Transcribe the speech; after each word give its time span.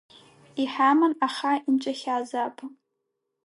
Иҳаман, 0.61 1.13
аха 1.27 1.51
инҵәахьазаап. 1.67 2.57